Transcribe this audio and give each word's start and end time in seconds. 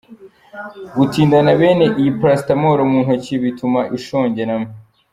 Gutindana 0.97 1.51
bene 1.59 1.85
iyi 1.99 2.11
paracetamol 2.19 2.79
mu 2.91 2.99
ntoki 3.05 3.33
bituma 3.43 3.81
ishongeramo. 3.97 4.69